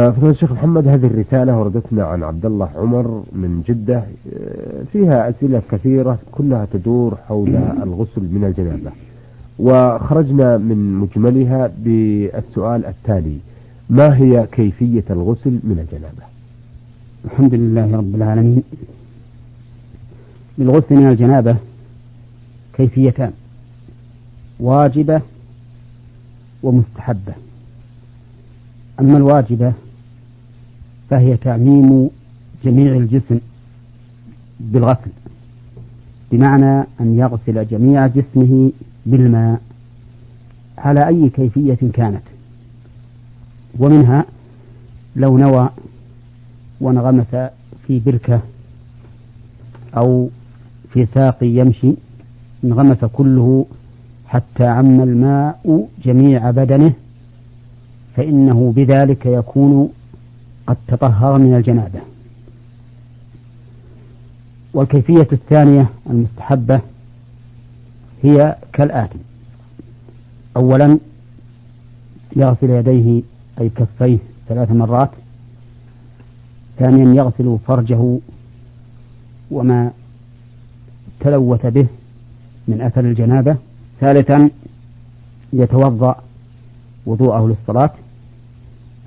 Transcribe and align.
فضيلة 0.00 0.30
الشيخ 0.30 0.52
محمد 0.52 0.88
هذه 0.88 1.06
الرسالة 1.06 1.58
وردتنا 1.58 2.04
عن 2.04 2.22
عبد 2.22 2.46
الله 2.46 2.70
عمر 2.76 3.24
من 3.32 3.62
جدة. 3.68 4.04
فيها 4.92 5.28
أسئلة 5.28 5.62
كثيرة 5.70 6.18
كلها 6.32 6.66
تدور 6.72 7.16
حول 7.28 7.56
الغسل 7.56 8.20
من 8.20 8.44
الجنابة. 8.44 8.90
وخرجنا 9.58 10.58
من 10.58 10.94
مجملها 10.94 11.70
بالسؤال 11.78 12.86
التالي 12.86 13.38
ما 13.90 14.16
هي 14.16 14.46
كيفية 14.52 15.04
الغسل 15.10 15.50
من 15.50 15.86
الجنابة؟ 15.86 16.26
الحمد 17.24 17.54
لله 17.54 17.96
رب 17.96 18.14
العالمين. 18.14 18.62
للغسل 20.58 20.94
من 20.94 21.08
الجنابة 21.08 21.56
كيفيتان 22.74 23.32
واجبة 24.60 25.20
ومستحبة. 26.62 27.32
أما 29.00 29.16
الواجبة 29.16 29.72
فهي 31.10 31.36
تعميم 31.36 32.10
جميع 32.64 32.92
الجسم 32.96 33.38
بالغسل 34.60 35.10
بمعنى 36.32 36.86
أن 37.00 37.18
يغسل 37.18 37.66
جميع 37.68 38.06
جسمه 38.06 38.72
بالماء 39.06 39.60
على 40.78 41.06
أي 41.08 41.28
كيفية 41.28 41.78
كانت. 41.92 42.22
ومنها 43.78 44.24
لو 45.16 45.38
نوى 45.38 45.70
وانغمس 46.80 47.50
في 47.86 47.98
بركة 47.98 48.40
أو 49.96 50.28
في 50.92 51.06
ساق 51.06 51.38
يمشي 51.42 51.92
انغمس 52.64 53.04
كله 53.04 53.66
حتى 54.26 54.64
عم 54.66 55.00
الماء 55.00 55.88
جميع 56.04 56.50
بدنه 56.50 56.92
فإنه 58.16 58.72
بذلك 58.76 59.26
يكون 59.26 59.88
قد 60.66 60.76
تطهر 60.88 61.38
من 61.38 61.54
الجنابة. 61.54 62.00
والكيفية 64.74 65.28
الثانية 65.32 65.90
المستحبة 66.10 66.80
هي 68.22 68.56
كالآتي. 68.72 69.18
أولا 70.56 70.98
يغسل 72.36 72.70
يديه 72.70 73.22
أي 73.60 73.68
كفيه 73.68 74.18
ثلاث 74.48 74.70
مرات. 74.70 75.10
ثانيا 76.78 77.14
يغسل 77.14 77.58
فرجه 77.66 78.18
وما 79.50 79.90
تلوث 81.20 81.66
به 81.66 81.86
من 82.68 82.80
أثر 82.80 83.00
الجنابة. 83.00 83.56
ثالثا 84.00 84.50
يتوضأ 85.52 86.16
وضوءه 87.06 87.46
للصلاة. 87.46 87.90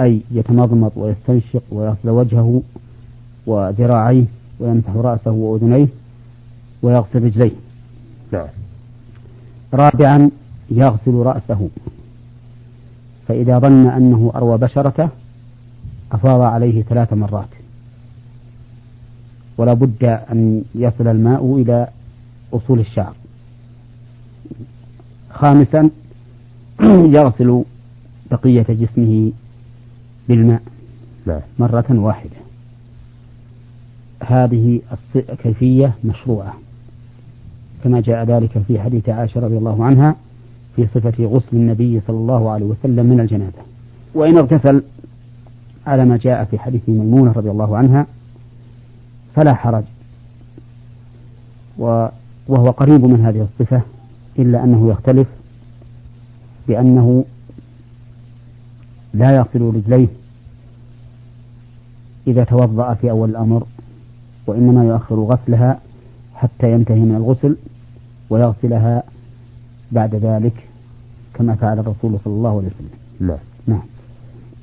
أي 0.01 0.21
يتمضمض 0.31 0.91
ويستنشق 0.95 1.63
ويغسل 1.71 2.09
وجهه 2.09 2.61
وذراعيه 3.47 4.25
ويمسح 4.59 4.95
رأسه 4.95 5.31
وأذنيه 5.31 5.87
ويغسل 6.81 7.23
رجليه. 7.23 7.51
نعم. 8.31 8.47
رابعا 9.73 10.29
يغسل 10.71 11.13
رأسه. 11.13 11.69
فإذا 13.27 13.59
ظن 13.59 13.87
أنه 13.87 14.31
أروى 14.35 14.57
بشرته 14.57 15.09
أفاض 16.11 16.41
عليه 16.41 16.83
ثلاث 16.83 17.13
مرات. 17.13 17.49
ولا 19.57 19.73
بد 19.73 20.03
أن 20.03 20.63
يصل 20.75 21.07
الماء 21.07 21.55
إلى 21.55 21.87
أصول 22.53 22.79
الشعر. 22.79 23.13
خامسا 25.31 25.89
يغسل 27.17 27.63
بقية 28.31 28.65
جسمه 28.69 29.31
بالماء 30.29 30.61
نعم. 31.25 31.39
مرة 31.59 31.85
واحدة. 31.89 32.35
هذه 34.23 34.81
كيفية 35.43 35.93
مشروعة. 36.03 36.53
كما 37.83 38.01
جاء 38.01 38.25
ذلك 38.25 38.57
في 38.67 38.79
حديث 38.79 39.09
عائشة 39.09 39.41
رضي 39.41 39.57
الله 39.57 39.85
عنها 39.85 40.15
في 40.75 40.87
صفة 40.87 41.25
غسل 41.25 41.57
النبي 41.57 42.01
صلى 42.07 42.17
الله 42.17 42.49
عليه 42.49 42.65
وسلم 42.65 43.05
من 43.05 43.19
الجنابة 43.19 43.57
وإن 44.13 44.37
اغتسل 44.37 44.83
على 45.87 46.05
ما 46.05 46.17
جاء 46.17 46.43
في 46.43 46.59
حديث 46.59 46.81
ميمونة 46.87 47.31
رضي 47.31 47.51
الله 47.51 47.77
عنها 47.77 48.05
فلا 49.35 49.53
حرج. 49.53 49.83
وهو 52.47 52.69
قريب 52.69 53.05
من 53.05 53.25
هذه 53.25 53.41
الصفة 53.41 53.81
إلا 54.39 54.63
أنه 54.63 54.89
يختلف 54.89 55.27
بأنه 56.67 57.25
لا 59.13 59.35
يغسل 59.35 59.61
رجليه 59.61 60.07
إذا 62.29 62.43
توضأ 62.43 62.93
في 62.93 63.11
أول 63.11 63.29
الأمر 63.29 63.63
وإنما 64.47 64.83
يؤخر 64.85 65.15
غسلها 65.15 65.79
حتى 66.35 66.71
ينتهي 66.71 66.99
من 66.99 67.15
الغسل 67.15 67.55
ويغسلها 68.29 69.03
بعد 69.91 70.15
ذلك 70.15 70.53
كما 71.33 71.55
فعل 71.55 71.79
الرسول 71.79 72.19
صلى 72.25 72.33
الله 72.33 72.49
عليه 72.49 72.67
وسلم. 72.67 72.89
نعم. 73.19 73.37
نعم. 73.67 73.81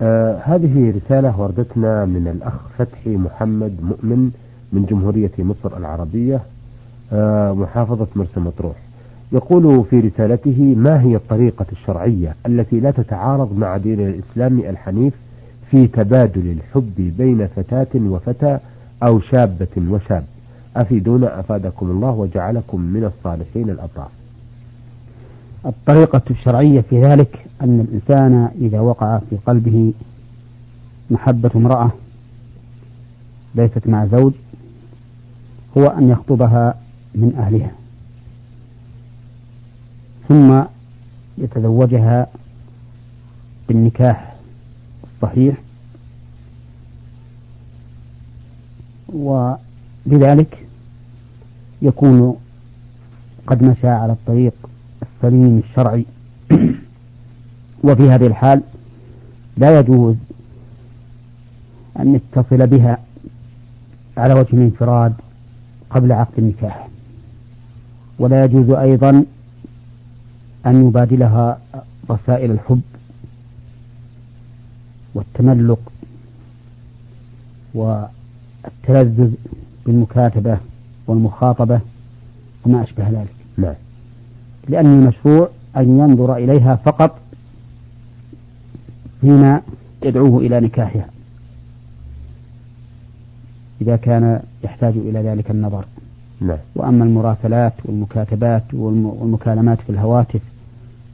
آه 0.03 0.39
هذه 0.45 0.95
رسالة 0.97 1.41
وردتنا 1.41 2.05
من 2.05 2.29
الأخ 2.37 2.55
فتحي 2.79 3.17
محمد 3.17 3.73
مؤمن 3.83 4.31
من 4.73 4.87
جمهورية 4.87 5.33
مصر 5.39 5.77
العربية 5.77 6.41
آه 7.13 7.53
محافظة 7.53 8.07
مرسى 8.17 8.41
مطروح. 8.41 8.77
يقول 9.33 9.85
في 9.91 10.01
رسالته 10.01 10.75
ما 10.79 11.03
هي 11.03 11.17
الطريقة 11.17 11.67
الشرعية 11.73 12.35
التي 12.47 12.81
لا 12.81 12.91
تتعارض 12.91 13.59
مع 13.59 13.77
دين 13.77 14.01
الإسلام 14.01 14.59
الحنيف 14.59 15.13
في 15.71 15.87
تبادل 15.87 16.51
الحب 16.51 17.13
بين 17.19 17.47
فتاة 17.47 17.87
وفتى 17.95 18.59
أو 19.03 19.21
شابة 19.21 19.69
وشاب. 19.79 20.25
أفيدونا 20.77 21.41
أفادكم 21.41 21.91
الله 21.91 22.11
وجعلكم 22.11 22.81
من 22.81 23.05
الصالحين 23.05 23.71
الأبرار. 23.71 24.09
الطريقة 25.67 26.23
الشرعية 26.31 26.81
في 26.81 27.01
ذلك 27.01 27.47
أن 27.63 27.81
الإنسان 27.81 28.49
إذا 28.61 28.81
وقع 28.81 29.19
في 29.31 29.37
قلبه 29.47 29.93
محبة 31.11 31.51
امرأة 31.57 31.91
ليست 33.55 33.87
مع 33.87 34.07
زوج 34.07 34.33
هو 35.79 35.87
أن 35.87 36.11
يخطبها 36.11 36.75
من 37.15 37.35
أهلها. 37.39 37.71
ثم 40.29 40.63
يتزوجها 41.39 42.27
بالنكاح. 43.69 44.36
الصحيح 45.17 45.57
وبذلك 49.09 50.67
يكون 51.83 52.37
قد 53.47 53.63
مشى 53.63 53.89
على 53.89 54.13
الطريق 54.13 54.53
السليم 55.03 55.63
الشرعي. 55.71 56.05
وفي 57.85 58.11
هذه 58.11 58.27
الحال 58.27 58.63
لا 59.57 59.79
يجوز 59.79 60.17
أن 61.99 62.15
يتصل 62.15 62.67
بها 62.67 62.99
على 64.17 64.35
وجه 64.35 64.53
الانفراد 64.53 65.15
قبل 65.91 66.13
عقد 66.13 66.39
النكاح. 66.39 66.89
ولا 68.19 68.45
يجوز 68.45 68.71
أيضا 68.71 69.25
أن 70.67 70.89
يبادلها 70.89 71.59
رسائل 72.11 72.51
الحب 72.51 72.81
والتملق 75.17 75.93
والتلذذ 77.75 79.31
بالمكاتبة 79.87 80.59
والمخاطبة 81.07 81.81
وما 82.65 82.83
أشبه 82.83 83.09
ذلك. 83.09 83.35
نعم. 83.57 83.75
لأن 84.69 84.87
المشروع 84.87 85.49
أن 85.77 85.99
ينظر 85.99 86.37
إليها 86.37 86.77
فقط 86.77 87.19
فيما 89.21 89.63
يدعوه 90.05 90.41
إلى 90.41 90.61
نكاحها. 90.61 91.09
إذا 93.81 93.97
كان 93.97 94.41
يحتاج 94.65 94.97
إلى 94.97 95.19
ذلك 95.23 95.51
النظر. 95.51 95.85
نعم. 96.41 96.59
وأما 96.75 97.05
المراسلات 97.05 97.73
والمكاتبات 97.85 98.63
والمكالمات 98.73 99.79
في 99.81 99.91
الهواتف 99.91 100.41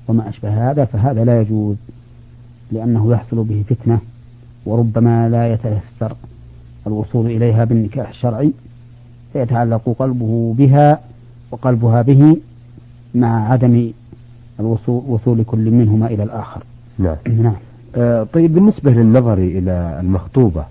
وما 0.09 0.29
أشبه 0.29 0.71
هذا 0.71 0.85
فهذا 0.85 1.25
لا 1.25 1.41
يجوز. 1.41 1.77
لأنه 2.73 3.13
يحصل 3.13 3.45
به 3.45 3.65
فتنة 3.71 3.99
وربما 4.67 5.29
لا 5.29 5.53
يتيسر 5.53 6.17
الوصول 6.87 7.27
إليها 7.27 7.65
بالنكاح 7.65 8.09
الشرعي 8.09 8.53
فيتعلق 9.33 9.97
قلبه 9.99 10.55
بها 10.59 11.01
وقلبها 11.51 12.03
به 12.03 12.37
مع 13.15 13.49
عدم 13.53 13.91
الوصول 14.61 15.03
وصول 15.09 15.45
كل 15.45 15.71
منهما 15.71 16.07
إلى 16.07 16.23
الآخر. 16.23 16.63
نعم. 16.99 17.17
نعم. 17.27 17.55
آه 17.97 18.27
طيب 18.33 18.55
بالنسبة 18.55 18.91
للنظر 18.91 19.39
إلى 19.39 19.99
المخطوبة 20.01 20.65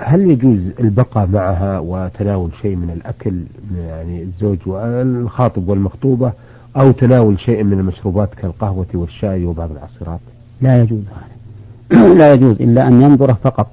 هل 0.00 0.30
يجوز 0.30 0.58
البقاء 0.80 1.26
معها 1.26 1.78
وتناول 1.78 2.50
شيء 2.62 2.76
من 2.76 2.90
الأكل 2.90 3.42
يعني 3.78 4.22
الزوج 4.22 4.58
والخاطب 4.66 5.68
والمخطوبة 5.68 6.32
أو 6.76 6.90
تناول 6.92 7.40
شيء 7.40 7.62
من 7.64 7.72
المشروبات 7.78 8.34
كالقهوة 8.34 8.86
والشاي 8.94 9.44
وبعض 9.44 9.70
العصيرات؟ 9.70 10.20
لا 10.60 10.80
يجوز 10.82 11.00
هذا 11.00 12.14
لا 12.20 12.32
يجوز 12.32 12.56
إلا 12.60 12.88
أن 12.88 13.02
ينظر 13.02 13.34
فقط. 13.34 13.66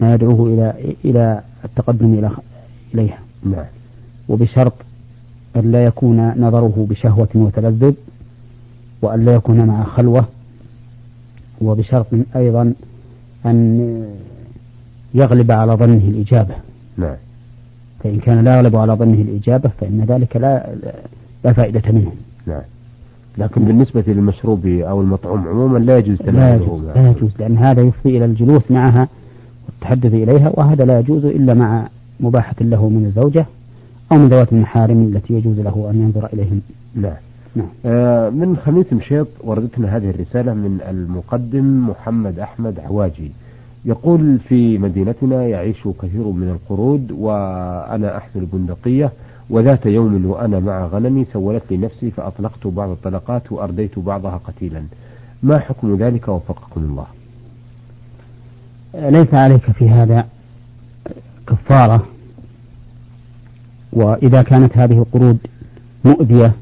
ما 0.00 0.14
يدعوه 0.14 0.46
إلى 0.46 0.74
إلى 1.04 1.40
التقدم 1.64 2.14
إلى 2.14 2.30
إليها. 2.94 3.18
نعم. 3.42 3.64
وبشرط 4.28 4.72
أن 5.56 5.72
لا 5.72 5.84
يكون 5.84 6.40
نظره 6.40 6.86
بشهوة 6.90 7.28
وتلذذ 7.34 7.94
وأن 9.02 9.24
لا 9.24 9.34
يكون 9.34 9.66
مع 9.66 9.84
خلوة. 9.84 10.24
وبشرط 11.60 12.06
أيضا 12.36 12.74
أن 13.46 14.06
يغلب 15.14 15.52
على 15.52 15.72
ظنه 15.72 16.08
الإجابة. 16.08 16.54
نعم. 16.96 17.16
فإن 18.04 18.18
كان 18.18 18.44
لا 18.44 18.56
يغلب 18.56 18.76
على 18.76 18.92
ظنه 18.92 19.20
الإجابة 19.20 19.70
فإن 19.80 20.04
ذلك 20.08 20.36
لا 20.36 20.66
لا 21.44 21.52
فائدة 21.52 21.92
منه. 21.92 22.12
نعم. 22.46 22.62
لكن 23.38 23.64
بالنسبة 23.64 24.04
للمشروب 24.06 24.66
أو 24.66 25.00
المطعوم 25.00 25.48
عموما 25.48 25.78
لا 25.78 25.98
يجوز 25.98 26.22
لا 26.22 26.54
يجوز, 26.54 26.84
لا 26.84 27.10
يجوز 27.10 27.30
لأن 27.38 27.56
هذا 27.56 27.82
يفضي 27.82 28.16
إلى 28.16 28.24
الجلوس 28.24 28.70
معها 28.70 29.08
والتحدث 29.66 30.14
إليها 30.14 30.52
وهذا 30.54 30.84
لا 30.84 30.98
يجوز 30.98 31.24
إلا 31.24 31.54
مع 31.54 31.88
مباحة 32.20 32.54
له 32.60 32.88
من 32.88 33.04
الزوجة 33.06 33.46
أو 34.12 34.18
من 34.18 34.28
ذوات 34.28 34.52
المحارم 34.52 35.02
التي 35.02 35.34
يجوز 35.34 35.60
له 35.60 35.90
أن 35.90 36.00
ينظر 36.00 36.28
إليهم 36.32 36.60
نعم. 36.94 37.12
نعم. 37.56 37.66
آه 37.86 38.30
من 38.30 38.56
خميس 38.56 38.92
مشيط 38.92 39.26
وردتنا 39.44 39.96
هذه 39.96 40.10
الرسالة 40.10 40.54
من 40.54 40.80
المقدم 40.90 41.88
محمد 41.90 42.38
أحمد 42.38 42.80
عواجي. 42.80 43.30
يقول 43.84 44.38
في 44.48 44.78
مدينتنا 44.78 45.46
يعيش 45.46 45.88
كثير 46.02 46.22
من 46.26 46.48
القرود 46.48 47.12
وأنا 47.12 48.16
أحمل 48.16 48.42
البندقية 48.42 49.12
وذات 49.50 49.86
يوم 49.86 50.26
وأنا 50.26 50.60
مع 50.60 50.86
غنمي 50.86 51.26
سولت 51.32 51.62
لي 51.70 51.76
نفسي 51.76 52.10
فأطلقت 52.10 52.66
بعض 52.66 52.88
الطلقات 52.88 53.52
وأرديت 53.52 53.98
بعضها 53.98 54.40
قتيلا. 54.46 54.82
ما 55.42 55.58
حكم 55.58 55.96
ذلك 55.96 56.28
وفقكم 56.28 56.80
الله؟ 56.80 57.06
ليس 58.94 59.34
عليك 59.34 59.70
في 59.70 59.88
هذا 59.88 60.26
كفارة 61.46 62.06
وإذا 63.92 64.42
كانت 64.42 64.78
هذه 64.78 64.98
القرود 64.98 65.38
مؤذية 66.04 66.52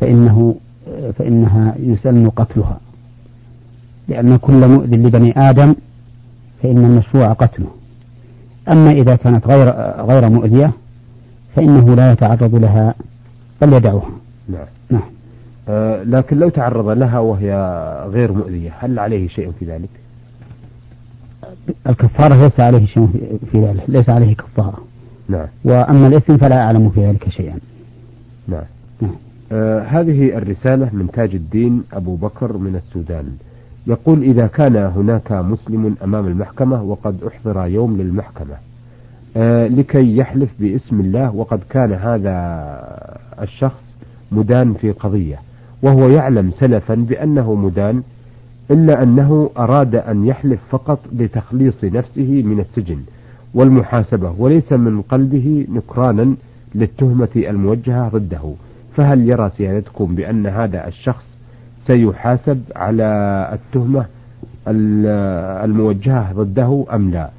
فإنه 0.00 0.54
فإنها 1.18 1.74
يسن 1.78 2.28
قتلها. 2.28 2.80
لأن 4.08 4.36
كل 4.36 4.68
مؤذي 4.68 4.96
لبني 4.96 5.38
آدم 5.38 5.74
فإن 6.62 6.84
المشروع 6.84 7.32
قتله. 7.32 7.70
أما 8.68 8.90
إذا 8.90 9.16
كانت 9.16 9.46
غير 9.46 9.70
غير 10.06 10.30
مؤذية 10.30 10.72
فإنه 11.56 11.94
لا 11.94 12.12
يتعرض 12.12 12.54
لها 12.54 12.94
بل 13.62 13.72
يدعوها. 13.72 14.10
نعم. 14.48 14.66
نعم. 14.90 15.02
آه 15.68 16.02
لكن 16.02 16.38
لو 16.38 16.48
تعرض 16.48 16.88
لها 16.88 17.18
وهي 17.18 17.52
غير 18.10 18.32
مؤذية 18.32 18.72
هل 18.78 18.98
عليه 18.98 19.28
شيء 19.28 19.52
في 19.58 19.64
ذلك؟ 19.64 19.88
الكفارة 21.86 22.34
ليس 22.34 22.60
عليه 22.60 22.86
شيء 22.86 23.38
في 23.52 23.60
ذلك 23.60 23.84
ليس 23.88 24.08
عليه 24.08 24.34
كفارة. 24.34 24.78
نعم. 25.28 25.46
وأما 25.64 26.06
الإثم 26.06 26.36
فلا 26.36 26.60
أعلم 26.60 26.90
في 26.90 27.06
ذلك 27.06 27.28
شيئا. 27.28 27.58
نعم. 28.48 28.62
نعم. 29.00 29.14
آه 29.52 29.80
هذه 29.80 30.36
الرسالة 30.38 30.90
من 30.92 31.10
تاج 31.12 31.34
الدين 31.34 31.82
أبو 31.92 32.16
بكر 32.16 32.56
من 32.56 32.76
السودان. 32.76 33.36
يقول 33.86 34.22
إذا 34.22 34.46
كان 34.46 34.76
هناك 34.76 35.32
مسلم 35.32 35.96
أمام 36.04 36.26
المحكمة 36.26 36.82
وقد 36.82 37.16
أحضر 37.24 37.66
يوم 37.66 37.96
للمحكمة. 37.96 38.56
لكي 39.68 40.16
يحلف 40.16 40.50
باسم 40.60 41.00
الله 41.00 41.34
وقد 41.34 41.60
كان 41.70 41.92
هذا 41.92 42.34
الشخص 43.42 43.82
مدان 44.32 44.74
في 44.74 44.90
قضية 44.92 45.38
وهو 45.82 46.08
يعلم 46.08 46.50
سلفا 46.50 46.94
بأنه 46.94 47.54
مدان 47.54 48.02
إلا 48.70 49.02
أنه 49.02 49.50
أراد 49.58 49.94
أن 49.94 50.26
يحلف 50.26 50.60
فقط 50.70 50.98
لتخليص 51.12 51.84
نفسه 51.84 52.42
من 52.46 52.60
السجن 52.60 52.98
والمحاسبة 53.54 54.34
وليس 54.38 54.72
من 54.72 55.02
قلبه 55.02 55.66
نكرانا 55.72 56.34
للتهمة 56.74 57.28
الموجهة 57.36 58.08
ضده. 58.08 58.52
فهل 58.96 59.28
يرى 59.28 59.50
سيادتكم 59.56 60.14
بأن 60.14 60.46
هذا 60.46 60.88
الشخص 60.88 61.24
سيحاسب 61.86 62.60
على 62.76 63.50
التهمة 63.52 64.04
الموجهة 65.64 66.32
ضده 66.32 66.84
أم 66.94 67.10
لا؟ 67.10 67.30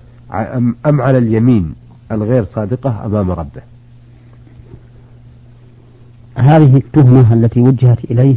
أم 0.90 1.02
على 1.02 1.18
اليمين؟ 1.18 1.74
الغير 2.12 2.46
صادقة 2.46 3.06
أمام 3.06 3.32
ربه. 3.32 3.62
هذه 6.36 6.78
التهمة 6.78 7.34
التي 7.34 7.62
وجهت 7.62 8.06
إليه 8.12 8.36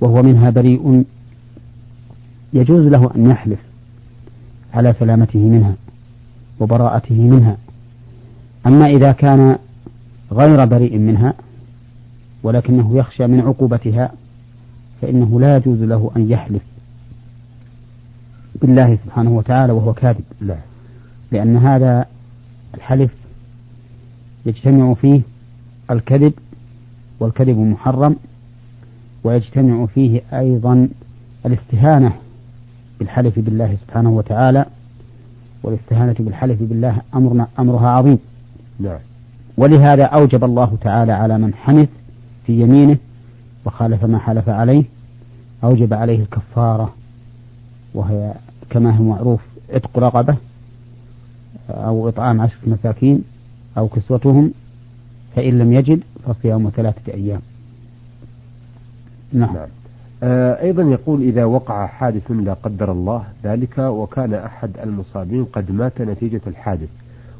وهو 0.00 0.22
منها 0.22 0.50
بريء 0.50 1.04
يجوز 2.52 2.86
له 2.86 3.10
أن 3.16 3.30
يحلف 3.30 3.58
على 4.74 4.92
سلامته 4.92 5.38
منها 5.38 5.74
وبراءته 6.60 7.14
منها. 7.14 7.56
أما 8.66 8.84
إذا 8.84 9.12
كان 9.12 9.58
غير 10.32 10.64
بريء 10.64 10.98
منها 10.98 11.34
ولكنه 12.42 12.96
يخشى 12.96 13.26
من 13.26 13.40
عقوبتها 13.40 14.12
فإنه 15.02 15.40
لا 15.40 15.56
يجوز 15.56 15.82
له 15.82 16.10
أن 16.16 16.30
يحلف 16.30 16.62
بالله 18.62 18.98
سبحانه 19.04 19.30
وتعالى 19.30 19.72
وهو 19.72 19.92
كاذب. 19.92 20.24
لا. 20.40 20.56
لأن 21.32 21.56
هذا 21.56 22.06
الحلف 22.74 23.10
يجتمع 24.46 24.94
فيه 24.94 25.20
الكذب 25.90 26.32
والكذب 27.20 27.58
محرم 27.58 28.16
ويجتمع 29.24 29.86
فيه 29.86 30.20
أيضا 30.32 30.88
الاستهانة 31.46 32.12
بالحلف 32.98 33.38
بالله 33.38 33.76
سبحانه 33.86 34.10
وتعالى 34.10 34.66
والاستهانة 35.62 36.16
بالحلف 36.18 36.62
بالله 36.62 37.02
أمرنا 37.14 37.46
أمرها 37.58 37.88
عظيم. 37.88 38.18
نعم. 38.80 38.98
ولهذا 39.56 40.04
أوجب 40.04 40.44
الله 40.44 40.76
تعالى 40.80 41.12
على 41.12 41.38
من 41.38 41.54
حنث 41.54 41.88
في 42.46 42.60
يمينه 42.60 42.96
وخالف 43.64 44.04
ما 44.04 44.18
حلف 44.18 44.48
عليه 44.48 44.84
أوجب 45.64 45.94
عليه 45.94 46.20
الكفارة 46.20 46.94
وهي 47.94 48.34
كما 48.70 48.96
هو 48.96 49.02
معروف 49.04 49.40
عتق 49.74 49.98
رقبة 49.98 50.36
أو 51.70 52.08
إطعام 52.08 52.40
عشرة 52.40 52.58
مساكين 52.66 53.24
أو 53.78 53.88
كسوتهم 53.88 54.52
فإن 55.36 55.58
لم 55.58 55.72
يجد 55.72 56.00
فصيام 56.26 56.70
ثلاثة 56.76 57.12
أيام. 57.14 57.40
نعم, 59.32 59.54
نعم. 59.54 59.68
آه 60.22 60.62
أيضا 60.62 60.82
يقول 60.82 61.22
إذا 61.22 61.44
وقع 61.44 61.86
حادث 61.86 62.30
لا 62.30 62.52
قدر 62.54 62.92
الله 62.92 63.24
ذلك 63.44 63.78
وكان 63.78 64.34
أحد 64.34 64.70
المصابين 64.82 65.44
قد 65.44 65.72
مات 65.72 66.00
نتيجة 66.00 66.40
الحادث 66.46 66.88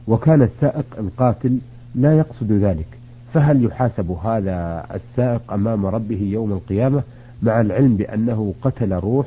وكان 0.09 0.43
السائق 0.43 0.85
القاتل 0.99 1.59
لا 1.95 2.19
يقصد 2.19 2.53
ذلك. 2.53 2.87
فهل 3.35 3.65
يحاسب 3.65 4.11
هذا 4.11 4.87
السائق 4.95 5.53
أمام 5.53 5.87
ربه 5.87 6.23
يوم 6.23 6.53
القيامة 6.53 7.03
مع 7.43 7.61
العلم 7.61 7.97
بأنه 7.97 8.55
قتل 8.63 8.93
روح 8.93 9.27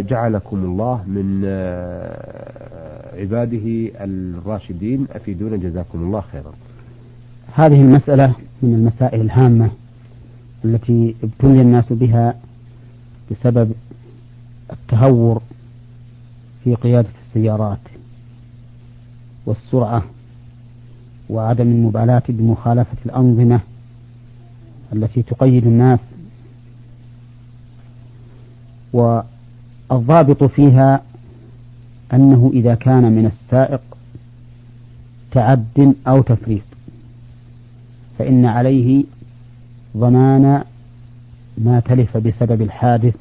جعلكم 0.00 0.56
الله 0.64 1.04
من 1.06 1.42
آه 1.44 3.20
عباده 3.20 3.90
الراشدين. 4.00 5.06
أفيدون 5.12 5.60
جزاكم 5.60 5.98
الله 5.98 6.20
خيرا. 6.32 6.52
هذه 7.54 7.80
المسألة 7.80 8.34
من 8.62 8.74
المسائل 8.74 9.20
الهامة 9.20 9.70
التي 10.64 11.14
ابتلي 11.24 11.60
الناس 11.60 11.92
بها 11.92 12.34
بسبب 13.30 13.72
التهور 14.72 15.42
في 16.64 16.74
قيادة 16.74 17.08
السيارات 17.26 17.78
والسرعة 19.46 20.02
وعدم 21.30 21.64
المبالاة 21.66 22.22
بمخالفة 22.28 22.96
الأنظمة 23.06 23.60
التي 24.92 25.22
تقيد 25.22 25.66
الناس 25.66 26.00
والضابط 29.90 30.44
فيها 30.44 31.02
أنه 32.12 32.50
إذا 32.54 32.74
كان 32.74 33.12
من 33.12 33.26
السائق 33.26 33.80
تعد 35.30 35.94
أو 36.06 36.22
تفريط 36.22 36.62
فإن 38.18 38.46
عليه 38.46 39.04
ضمان 39.96 40.62
ما 41.58 41.80
تلف 41.80 42.16
بسبب 42.16 42.62
الحادث 42.62 43.14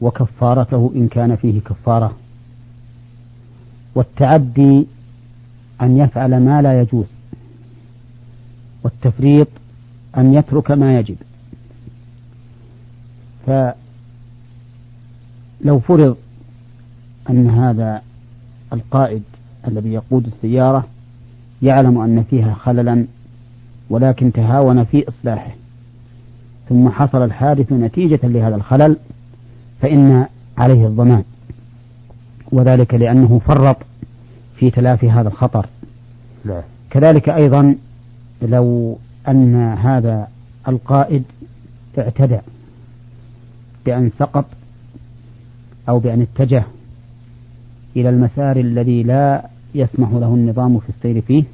وكفارته 0.00 0.92
إن 0.94 1.08
كان 1.08 1.36
فيه 1.36 1.60
كفارة. 1.60 2.16
والتعدي 3.94 4.86
أن 5.82 5.96
يفعل 5.98 6.44
ما 6.44 6.62
لا 6.62 6.80
يجوز 6.80 7.06
والتفريط 8.84 9.48
أن 10.16 10.34
يترك 10.34 10.70
ما 10.70 10.98
يجب. 10.98 11.16
فلو 15.64 15.80
فرض 15.80 16.16
أن 17.30 17.50
هذا 17.50 18.02
القائد 18.72 19.22
الذي 19.68 19.92
يقود 19.92 20.26
السيارة 20.26 20.86
يعلم 21.62 21.98
أن 21.98 22.24
فيها 22.30 22.54
خللا 22.54 23.06
ولكن 23.90 24.32
تهاون 24.32 24.84
في 24.84 25.08
إصلاحه 25.08 25.50
ثم 26.68 26.88
حصل 26.88 27.24
الحادث 27.24 27.72
نتيجة 27.72 28.20
لهذا 28.22 28.56
الخلل 28.56 28.96
فإن 29.82 30.26
عليه 30.58 30.86
الضمان 30.86 31.24
وذلك 32.52 32.94
لأنه 32.94 33.40
فرط 33.46 33.76
في 34.56 34.70
تلافي 34.70 35.10
هذا 35.10 35.28
الخطر 35.28 35.66
نعم. 36.44 36.62
كذلك 36.90 37.28
أيضا 37.28 37.76
لو 38.42 38.98
أن 39.28 39.56
هذا 39.72 40.28
القائد 40.68 41.24
اعتدى 41.98 42.38
بأن 43.86 44.10
سقط 44.18 44.44
أو 45.88 45.98
بأن 45.98 46.22
اتجه 46.22 46.64
إلى 47.96 48.08
المسار 48.08 48.56
الذي 48.56 49.02
لا 49.02 49.48
يسمح 49.74 50.10
له 50.12 50.34
النظام 50.34 50.78
في 50.78 50.88
السير 50.88 51.20
فيه 51.20 51.44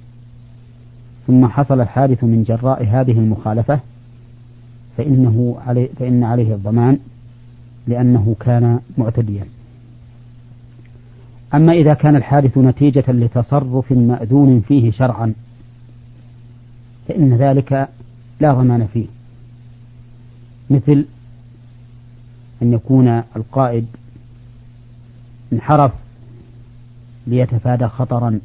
ثم 1.26 1.46
حصل 1.46 1.80
الحادث 1.80 2.25
من 2.25 2.44
جراء 2.44 2.84
هذه 2.84 3.12
المخالفة 3.12 3.80
فإنه 4.96 5.56
عليه 5.66 5.88
فإن 5.99 6.25
عليه 6.25 6.54
الضمان 6.54 6.99
لأنه 7.87 8.37
كان 8.40 8.80
معتديا. 8.99 9.44
أما 11.54 11.72
إذا 11.72 11.94
كان 11.94 12.16
الحادث 12.16 12.58
نتيجة 12.58 13.04
لتصرف 13.08 13.92
مأذون 13.92 14.60
فيه 14.60 14.90
شرعا 14.90 15.34
فإن 17.08 17.37
ذلك 17.37 17.88
لا 18.40 18.49
ضمان 18.49 18.87
فيه. 18.87 19.06
مثل 20.70 21.04
أن 22.62 22.72
يكون 22.72 23.22
القائد 23.37 23.87
انحرف 25.52 25.92
ليتفادى 27.26 27.88
خطرا. 27.88 28.40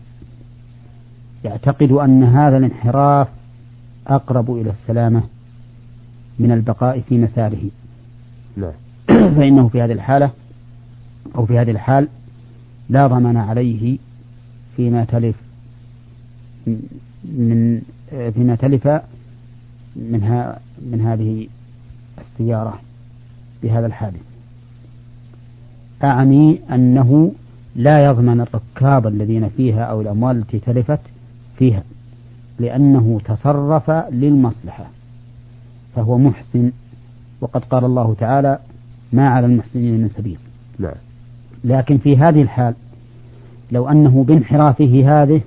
يعتقد 1.44 1.92
أن 1.92 2.24
هذا 2.24 2.58
الانحراف 2.58 3.28
أقرب 4.08 4.52
إلى 4.52 4.70
السلامة 4.70 5.24
من 6.40 6.52
البقاء 6.52 7.02
في 7.10 7.18
مساره 7.18 7.70
نعم. 8.58 8.72
فإنه 9.38 9.68
في 9.68 9.82
هذه 9.82 9.92
الحالة 9.92 10.32
أو 11.36 11.46
في 11.46 11.60
هذه 11.60 11.72
الحال 11.72 12.08
لا 12.90 13.08
ضمان 13.08 13.38
عليه 13.38 13.98
فيما 14.76 15.06
تلف 15.06 15.36
من 17.24 17.82
فيما 18.34 18.56
تلف 18.56 18.88
منها 19.96 20.60
من 20.92 21.02
هذه 21.02 21.48
السيارة 22.22 22.80
بهذا 23.64 23.86
الحادث 23.86 24.35
أعني 26.04 26.60
أنه 26.74 27.32
لا 27.76 28.06
يضمن 28.06 28.42
الركاب 28.42 29.08
الذين 29.08 29.50
فيها 29.50 29.84
أو 29.84 30.02
الأموال 30.02 30.38
التي 30.38 30.60
تلفت 30.60 31.00
فيها 31.58 31.84
لأنه 32.60 33.22
تصرف 33.26 33.92
للمصلحة 34.12 34.86
فهو 35.96 36.18
محسن. 36.18 36.72
وقد 37.42 37.64
قال 37.64 37.86
الله 37.86 38.16
تعالى 38.20 38.60
ما 39.14 39.30
على 39.30 39.46
المحسنين 39.46 40.02
من 40.02 40.10
سبيل 40.10 40.38
نعم. 40.80 40.96
لكن 41.64 41.98
في 41.98 42.18
هذه 42.18 42.42
الحال 42.42 42.74
لو 43.72 43.90
أنه 43.90 44.24
بانحرافه 44.24 45.22
هذه 45.24 45.42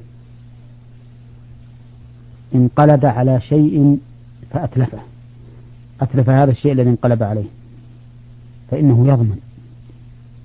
انقلب 2.55 3.07
على 3.07 3.41
شيء 3.41 3.99
فأتلفه 4.51 4.99
أتلف 6.01 6.31
هذا 6.31 6.51
الشيء 6.51 6.73
الذي 6.73 6.91
انقلب 6.91 7.23
عليه 7.23 7.47
فإنه 8.71 9.09
يضمن. 9.09 9.39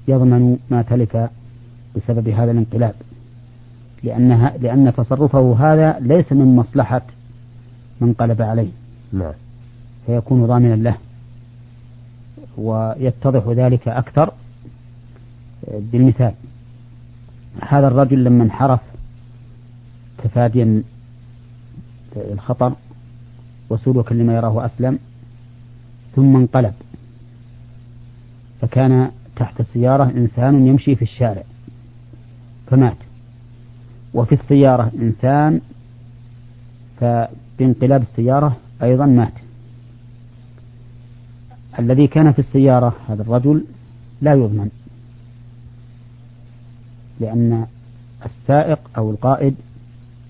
يضمن 0.08 0.58
ما 0.70 0.82
تلف 0.82 1.18
بسبب 1.96 2.28
هذا 2.30 2.52
الانقلاب. 2.52 2.96
لأنها 4.04 4.58
لأن 4.58 4.94
تصرفه 4.98 5.56
هذا 5.60 6.00
ليس 6.00 6.32
من 6.32 6.56
مصلحة 6.56 7.02
من 8.02 8.14
قلب 8.14 8.42
عليه. 8.42 8.70
نعم. 9.14 9.34
فيكون 10.06 10.46
ضامنا 10.46 10.76
له. 10.76 10.98
ويتضح 12.58 13.48
ذلك 13.48 13.88
أكثر 13.88 14.34
بالمثال. 15.68 16.34
هذا 17.62 17.88
الرجل 17.88 18.24
لما 18.24 18.44
انحرف 18.44 18.80
تفاديا 20.24 20.84
الخطر 22.16 22.74
وسلوكا 23.70 24.14
لما 24.14 24.36
يراه 24.36 24.66
أسلم 24.66 25.00
ثم 26.16 26.36
انقلب. 26.36 26.74
فكان 28.62 29.12
تحت 29.36 29.60
السيارة 29.60 30.04
إنسان 30.04 30.68
يمشي 30.68 30.96
في 30.96 31.02
الشارع 31.02 31.44
فمات. 32.68 32.98
وفي 34.14 34.36
السيارة 34.36 34.92
إنسان 35.02 35.62
فبانقلاب 37.00 38.02
السيارة 38.02 38.58
أيضا 38.84 39.06
مات. 39.06 39.34
الذي 41.80 42.08
كان 42.08 42.32
في 42.32 42.40
السيارة 42.40 42.96
هذا 43.10 43.22
الرجل 43.22 43.64
لا 44.22 44.34
يضمن 44.34 44.70
لأن 47.20 47.66
السائق 48.26 48.80
أو 48.98 49.12
القائد 49.12 49.56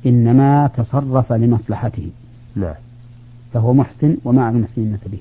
إنما 0.06 0.68
تصرف 0.68 1.34
لمصلحته. 1.34 2.10
نعم. 2.56 2.76
فهو 3.54 3.74
محسن 3.74 4.18
وما 4.26 4.44
على 4.44 4.56
المحسنين 4.56 4.98
سبيل 4.98 5.20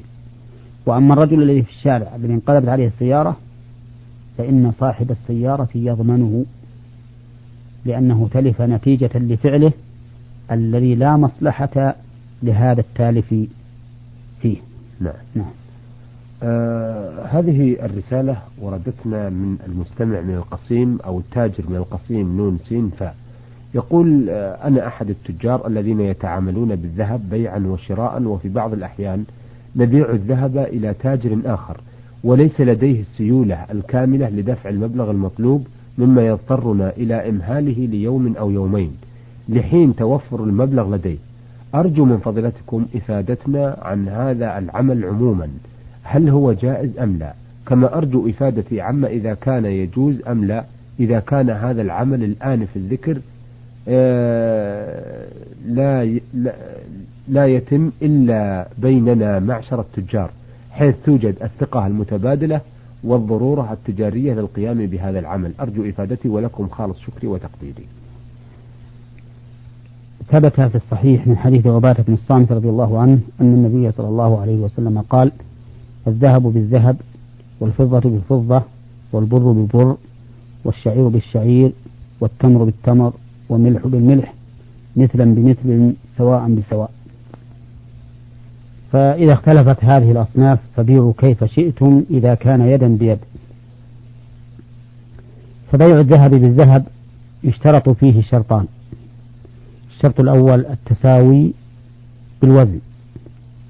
وأما 0.87 1.15
الرجل 1.15 1.43
الذي 1.43 1.63
في 1.63 1.71
الشارع 1.71 2.17
الذي 2.17 2.33
انقلبت 2.33 2.69
عليه 2.69 2.87
السيارة 2.87 3.37
فإن 4.39 4.73
صاحب 4.73 5.11
السيارة 5.11 5.69
يضمنه 5.75 6.45
لأنه 7.85 8.29
تلف 8.33 8.63
نتيجة 8.63 9.11
لفعله 9.15 9.73
الذي 10.53 10.95
لا 10.95 11.17
مصلحة 11.17 11.95
لهذا 12.43 12.81
التالف 12.81 13.35
فيه. 14.41 14.57
نعم. 15.01 15.13
نعم. 15.35 15.51
آه 16.43 17.25
هذه 17.25 17.77
الرسالة 17.85 18.37
وردتنا 18.61 19.29
من 19.31 19.57
المستمع 19.67 20.21
من 20.21 20.35
القصيم 20.35 20.99
أو 21.05 21.19
التاجر 21.19 21.65
من 21.69 21.77
القصيم 21.77 22.37
نون 22.37 22.59
سين 22.59 22.91
فاء 22.99 23.17
يقول 23.75 24.31
آه 24.31 24.69
أنا 24.69 24.87
أحد 24.87 25.11
التجار 25.11 25.67
الذين 25.67 26.01
يتعاملون 26.01 26.77
بالذهب 26.77 27.31
بيعا 27.31 27.59
وشراء 27.59 28.23
وفي 28.23 28.49
بعض 28.49 28.73
الأحيان 28.73 29.25
نبيع 29.77 30.11
الذهب 30.11 30.59
إلى 30.59 30.95
تاجر 30.95 31.39
آخر. 31.45 31.81
وليس 32.25 32.61
لديه 32.61 33.01
السيولة 33.01 33.67
الكاملة 33.71 34.29
لدفع 34.29 34.71
المبلغ 34.71 35.11
المطلوب 35.11 35.67
مما 35.99 36.27
يضطرنا 36.27 36.93
إلى 36.97 37.29
إمهاله 37.29 37.87
ليوم 37.87 38.37
أو 38.37 38.51
يومين 38.51 38.93
لحين 39.49 39.97
توفر 39.97 40.45
المبلغ 40.45 40.95
لديه. 40.95 41.17
أرجو 41.75 42.05
من 42.05 42.19
فضيلتكم 42.19 42.87
إفادتنا 42.97 43.79
عن 43.83 44.09
هذا 44.09 44.59
العمل 44.59 45.05
عموما. 45.05 45.49
هل 46.03 46.29
هو 46.29 46.53
جائز 46.53 46.99
أم 46.99 47.17
لا؟ 47.19 47.35
كما 47.67 47.99
أرجو 47.99 48.29
إفادتي 48.29 48.81
عما 48.81 49.09
إذا 49.09 49.35
كان 49.35 49.65
يجوز 49.65 50.23
أم 50.29 50.45
لا 50.45 50.65
إذا 51.01 51.21
كان 51.21 51.51
هذا 51.51 51.83
العمل 51.83 52.25
الآن 52.25 52.67
في 52.67 52.77
الذكر 52.79 53.19
آه 53.89 55.27
لا 55.67 56.19
لا 57.29 57.47
يتم 57.47 57.91
إلا 58.03 58.69
بيننا 58.79 59.39
معشر 59.39 59.81
التجار. 59.81 60.31
حيث 60.73 60.95
توجد 61.05 61.37
الثقة 61.43 61.87
المتبادلة 61.87 62.61
والضرورة 63.05 63.73
التجارية 63.73 64.35
للقيام 64.35 64.87
بهذا 64.87 65.19
العمل. 65.19 65.53
أرجو 65.61 65.89
إفادتي 65.89 66.29
ولكم 66.29 66.69
خالص 66.69 66.99
شكري 67.01 67.27
وتقديري. 67.27 67.87
ثبت 70.31 70.61
في 70.61 70.75
الصحيح 70.75 71.27
من 71.27 71.37
حديث 71.37 71.67
عبادة 71.67 72.05
بن 72.09 72.15
الصامت 72.15 72.53
رضي 72.53 72.69
الله 72.69 72.99
عنه 72.99 73.19
أن 73.41 73.55
النبي 73.55 73.93
صلى 73.93 74.09
الله 74.09 74.41
عليه 74.41 74.57
وسلم 74.57 75.01
قال 75.11 75.33
الذهب 76.07 76.43
بالذهب 76.43 76.97
والفضة 77.61 78.11
بالفضة 78.11 78.63
والبر 79.13 79.53
بالبر 79.53 79.97
والشعير 80.65 81.09
بالشعير 81.09 81.73
والتمر 82.21 82.65
بالتمر 82.65 83.13
والملح 83.49 83.87
بالملح 83.87 84.35
مثلا 84.97 85.35
بمثل 85.35 85.95
سواء 86.19 86.51
بسواء. 86.51 86.91
فإذا 88.93 89.33
اختلفت 89.33 89.85
هذه 89.85 90.11
الأصناف 90.11 90.59
فبيعوا 90.77 91.13
كيف 91.19 91.45
شئتم 91.45 92.05
إذا 92.11 92.35
كان 92.35 92.61
يدا 92.61 92.97
بيد. 92.97 93.19
فبيع 95.73 96.01
الذهب 96.01 96.31
بالذهب 96.31 96.87
يشترط 97.45 97.89
فيه 97.89 98.23
شرطان 98.23 98.67
الشرط 99.91 100.21
الأول 100.21 100.67
التساوي 100.67 101.53
بالوزن 102.43 102.79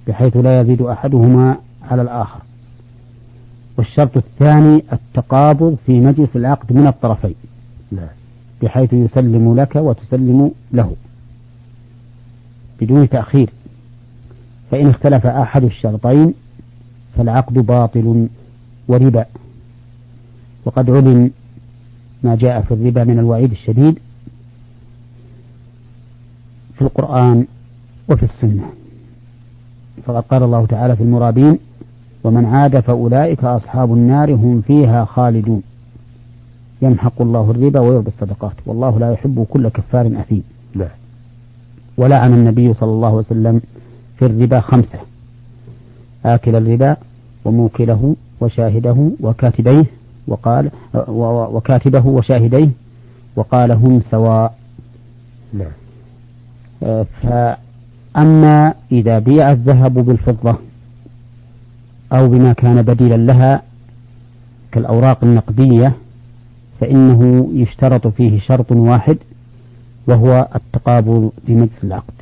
بحيث 0.09 0.37
لا 0.37 0.61
يزيد 0.61 0.83
أحدهما 0.83 1.57
على 1.91 2.03
الآخر. 2.03 2.41
والشرط 3.79 4.17
الثاني 4.17 4.85
التقابض 4.93 5.77
في 5.87 6.01
مجلس 6.01 6.29
العقد 6.37 6.73
من 6.73 6.87
الطرفين. 6.87 7.35
بحيث 8.63 8.93
يسلم 8.93 9.57
لك 9.57 9.77
وتسلم 9.77 10.51
له 10.73 10.97
بدون 12.81 13.09
تأخير. 13.09 13.51
فإن 14.73 14.87
اختلف 14.87 15.27
أحد 15.27 15.65
الشرطين 15.65 16.35
فالعقد 17.17 17.55
باطل 17.55 18.29
وربا. 18.89 19.25
وقد 20.65 20.91
علم 20.91 21.31
ما 22.23 22.37
جاء 22.37 22.61
في 22.61 22.75
الربا 22.75 23.05
من 23.05 23.19
الوعيد 23.19 23.51
الشديد 23.51 23.99
في 26.75 26.83
القرآن 26.83 27.47
وفي 28.09 28.23
السنة. 28.23 28.71
فقد 30.05 30.23
قال 30.23 30.43
الله 30.43 30.67
تعالى 30.67 30.97
في 30.97 31.03
المرابين 31.03 31.59
ومن 32.25 32.45
عاد 32.45 32.81
فأولئك 32.81 33.45
أصحاب 33.45 33.93
النار 33.93 34.35
هم 34.35 34.61
فيها 34.61 35.05
خالدون. 35.05 35.63
يمحق 36.83 37.23
الله 37.23 37.51
الربا 37.51 37.81
ويربي 37.81 38.09
الصدقات. 38.09 38.55
والله 38.67 38.99
لا 38.99 39.13
يحب 39.13 39.47
كل 39.51 39.69
كفار 39.69 40.07
أثيم. 40.07 40.43
ولعن 41.97 42.35
النبي 42.35 42.75
صلى 42.75 42.91
الله 42.91 43.09
عليه 43.09 43.17
وسلم 43.17 43.61
في 44.19 44.27
الربا 44.27 44.61
خمسة. 44.61 44.99
آكل 46.25 46.57
الربا 46.57 46.97
وموكله 47.45 48.17
وشاهده 48.41 49.11
وكاتبيه 49.21 49.85
وقال 50.29 50.71
وكاتبه 51.55 52.07
وشاهديه 52.07 52.69
وقال 53.37 53.73
هم 53.73 54.03
سواء. 54.11 54.55
نعم. 55.53 55.73
فأما 57.23 58.75
إذا 58.93 59.19
بيع 59.19 59.53
الذهب 59.53 59.95
بالفضة 59.95 60.59
أو 62.13 62.29
بما 62.29 62.53
كان 62.53 62.83
بديلا 62.83 63.17
لها 63.17 63.63
كالأوراق 64.73 65.25
النقدية 65.25 65.97
فإنه 66.81 67.51
يشترط 67.55 68.07
فيه 68.07 68.41
شرط 68.41 68.73
واحد 68.73 69.19
وهو 70.07 70.49
التقابض 70.55 71.33
في 71.47 71.55
مجلس 71.55 71.85
العقد. 71.85 72.15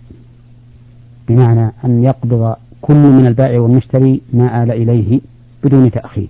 بمعنى 1.30 1.72
أن 1.84 2.02
يقبض 2.04 2.56
كل 2.82 2.94
من 2.94 3.26
البائع 3.26 3.60
والمشتري 3.60 4.20
ما 4.32 4.62
آل 4.62 4.70
إليه 4.70 5.20
بدون 5.64 5.90
تأخير. 5.90 6.28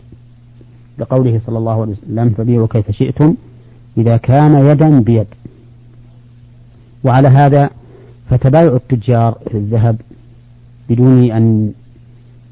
لقوله 0.98 1.40
صلى 1.46 1.58
الله 1.58 1.80
عليه 1.80 1.92
وسلم 1.92 2.30
فبيعوا 2.30 2.66
كيف 2.66 2.90
شئتم 2.90 3.34
إذا 3.98 4.16
كان 4.16 4.66
يدا 4.66 5.00
بيد. 5.00 5.26
وعلى 7.04 7.28
هذا 7.28 7.70
فتبايع 8.30 8.74
التجار 8.74 9.38
في 9.50 9.56
الذهب 9.56 9.96
بدون 10.88 11.30
أن 11.30 11.72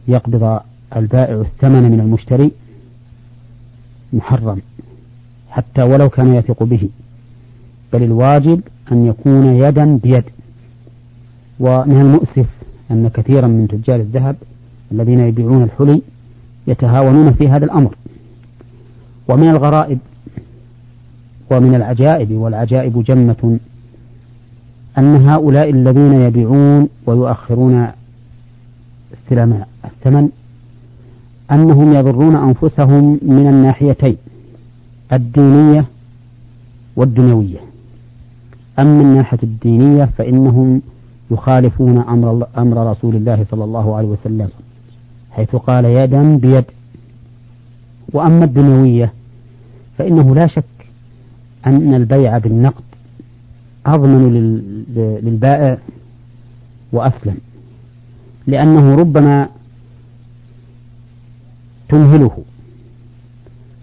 يقبض 0.09 0.61
البائع 0.97 1.41
الثمن 1.41 1.83
من 1.93 2.01
المشتري 2.01 2.51
محرم 4.13 4.61
حتى 5.51 5.83
ولو 5.83 6.09
كان 6.09 6.35
يثق 6.35 6.63
به. 6.63 6.89
بل 7.93 8.03
الواجب 8.03 8.61
أن 8.93 9.07
يكون 9.07 9.47
يدا 9.47 9.97
بيد. 9.97 10.25
ومن 11.61 12.01
المؤسف 12.01 12.47
أن 12.91 13.09
كثيرا 13.09 13.47
من 13.47 13.69
تجار 13.69 14.01
الذهب 14.01 14.37
الذين 14.93 15.21
يبيعون 15.21 15.63
الحلي 15.63 16.03
يتهاونون 16.67 17.33
في 17.33 17.49
هذا 17.49 17.65
الأمر. 17.65 17.95
ومن 19.29 19.49
الغرائب 19.49 19.99
ومن 21.51 21.75
العجائب 21.75 22.33
والعجائب 22.33 23.05
جمة 23.05 23.59
أن 24.99 25.29
هؤلاء 25.29 25.71
الذين 25.71 26.13
يبيعون 26.13 26.89
ويؤخرون 27.07 27.89
استلام 29.15 29.65
الثمن 29.85 30.29
أنهم 31.53 31.93
يضرون 31.93 32.37
أنفسهم 32.37 33.19
من 33.23 33.47
الناحيتين 33.49 34.17
الدينية 35.13 35.85
والدنيوية. 36.97 37.61
أما 38.79 39.03
الناحية 39.03 39.39
الدينية 39.43 40.05
فإنهم 40.19 40.83
يخالفون 41.31 41.99
أمر, 41.99 42.47
أمر 42.59 42.91
رسول 42.91 43.17
الله 43.17 43.47
صلى 43.51 43.65
الله 43.65 43.97
عليه 43.97 44.09
وسلم 44.09 44.49
حيث 45.31 45.57
قال 45.57 45.85
يدا 45.85 46.37
بيد. 46.37 46.65
وأما 48.13 48.45
الدنيوية 48.45 49.13
فإنه 49.99 50.35
لا 50.35 50.47
شك 50.47 50.65
أن 51.67 51.95
البيع 51.95 52.39
بالنقد 52.39 52.85
أضمن 53.87 54.35
للبائع 55.23 55.79
وأسلم 56.93 57.37
لأنه 58.47 58.95
ربما 58.95 59.49
تمهله 61.89 62.39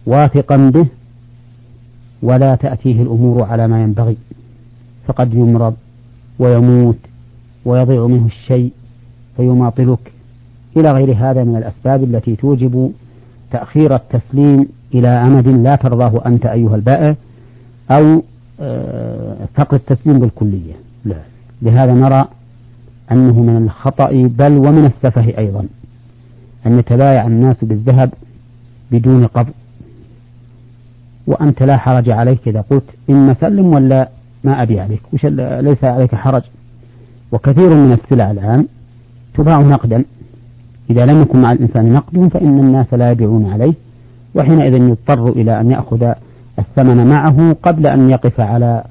واثقا 0.06 0.58
به 0.58 0.86
ولا 2.22 2.56
تأتيه 2.56 3.02
الأمور 3.02 3.44
على 3.44 3.68
ما 3.68 3.84
ينبغي 3.84 4.18
فقد 5.08 5.34
يمرض 5.34 5.76
ويموت 6.40 6.98
ويضيع 7.66 8.08
منه 8.08 8.26
الشيء 8.26 8.72
فيماطلك. 9.38 10.12
إلى 10.78 10.92
غير 10.92 11.16
هذا 11.18 11.44
من 11.44 11.56
الأسباب 11.56 12.04
التي 12.04 12.36
توجب 12.36 12.92
تأخير 13.52 13.96
التسليم 13.96 14.68
إلى 14.94 15.08
أمد 15.08 15.48
لا 15.48 15.76
ترضاه 15.76 16.22
أنت 16.26 16.46
أيها 16.46 16.76
البائع 16.76 17.16
أو 17.92 18.24
آه، 18.62 19.36
فقد 19.56 19.74
التسليم 19.74 20.20
بالكلية. 20.20 20.74
لا. 21.06 21.16
لهذا 21.62 21.94
نرى 21.94 22.28
أنه 23.12 23.42
من 23.42 23.64
الخطأ 23.64 24.12
بل 24.12 24.58
ومن 24.58 24.86
السفه 24.86 25.38
أيضا 25.38 25.66
أن 26.66 26.80
يتبايع 26.80 27.28
الناس 27.28 27.56
بالذهب 27.62 28.14
بدون 28.92 29.26
قبض. 29.26 29.54
وأنت 31.28 31.64
لا 31.64 31.78
حرج 31.78 32.10
عليك 32.10 32.48
إذا 32.48 32.62
قلت 32.70 32.84
إما 33.10 33.34
سلم 33.34 33.66
ولا 33.66 34.10
ما 34.44 34.62
أبي 34.64 34.80
عليك 34.80 35.02
وش 35.14 35.26
ليس 35.62 35.84
عليك 35.84 36.16
حرج. 36.16 36.44
وكثير 37.32 37.70
من 37.70 37.92
السلع 37.92 38.32
الآن 38.32 38.66
تباع 39.34 39.62
نقدا. 39.62 40.04
إذا 40.90 41.06
لم 41.06 41.22
يكن 41.22 41.42
مع 41.42 41.52
الإنسان 41.52 41.94
نقد 41.94 42.28
فإن 42.34 42.60
الناس 42.60 42.94
لا 42.94 43.12
يبيعون 43.12 43.52
عليه 43.52 43.74
وحينئذ 44.36 44.74
يضطر 44.74 45.30
إلى 45.30 45.60
أن 45.60 45.72
يأخذ 45.72 46.14
الثمن 46.60 47.08
معه 47.08 47.56
قبل 47.64 47.88
أن 47.88 48.10
يقف 48.10 48.40
على 48.40 48.84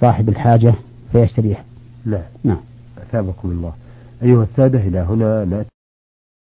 صاحب 0.00 0.28
الحاجة 0.28 0.74
فيشتريه 1.12 1.58
نعم 2.06 2.20
نعم. 2.44 2.60
أثابكم 3.08 3.50
الله. 3.50 3.72
أيها 4.22 4.42
السادة 4.42 4.78
إلى 4.78 4.98
هنا 4.98 5.44
نأتي. 5.44 5.73